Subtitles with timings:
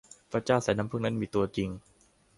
[0.31, 1.69] พระเจ้าสายน้ำผึ้งนั้นมีตัวจริง